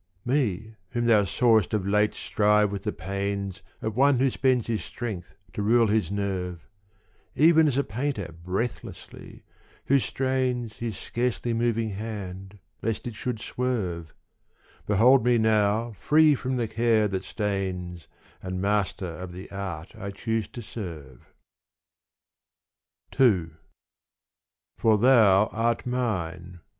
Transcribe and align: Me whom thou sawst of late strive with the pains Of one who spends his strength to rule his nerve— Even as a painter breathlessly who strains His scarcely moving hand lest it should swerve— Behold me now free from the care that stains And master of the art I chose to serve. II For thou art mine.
Me 0.25 0.73
whom 0.93 1.05
thou 1.05 1.23
sawst 1.23 1.75
of 1.75 1.85
late 1.87 2.15
strive 2.15 2.71
with 2.71 2.85
the 2.85 2.91
pains 2.91 3.61
Of 3.83 3.95
one 3.95 4.17
who 4.17 4.31
spends 4.31 4.65
his 4.65 4.83
strength 4.83 5.35
to 5.53 5.61
rule 5.61 5.85
his 5.85 6.09
nerve— 6.09 6.67
Even 7.35 7.67
as 7.67 7.77
a 7.77 7.83
painter 7.83 8.33
breathlessly 8.43 9.43
who 9.85 9.99
strains 9.99 10.77
His 10.77 10.97
scarcely 10.97 11.53
moving 11.53 11.91
hand 11.91 12.57
lest 12.81 13.05
it 13.05 13.13
should 13.13 13.39
swerve— 13.39 14.15
Behold 14.87 15.23
me 15.23 15.37
now 15.37 15.91
free 15.99 16.33
from 16.33 16.55
the 16.55 16.67
care 16.67 17.07
that 17.07 17.23
stains 17.23 18.07
And 18.41 18.59
master 18.59 19.05
of 19.17 19.31
the 19.31 19.51
art 19.51 19.95
I 19.95 20.09
chose 20.09 20.47
to 20.47 20.63
serve. 20.63 21.31
II 23.19 23.51
For 24.77 24.97
thou 24.97 25.45
art 25.51 25.85
mine. 25.85 26.59